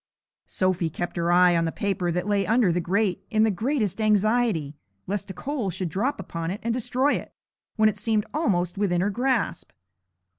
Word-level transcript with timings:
Sophy 0.47 0.89
kept 0.89 1.15
her 1.15 1.31
eye 1.31 1.55
on 1.55 1.65
the 1.65 1.71
paper 1.71 2.11
that 2.11 2.25
lay 2.27 2.43
under 2.47 2.71
the 2.71 2.81
grate 2.81 3.23
in 3.29 3.43
the 3.43 3.51
greatest 3.51 4.01
anxiety, 4.01 4.75
lest 5.05 5.29
a 5.29 5.33
coal 5.35 5.69
should 5.69 5.89
drop 5.89 6.19
upon 6.19 6.49
it 6.49 6.59
and 6.63 6.73
destroy 6.73 7.13
it, 7.13 7.35
when 7.75 7.87
it 7.87 7.99
seemed 7.99 8.25
almost 8.33 8.79
within 8.79 9.01
her 9.01 9.11
grasp. 9.11 9.71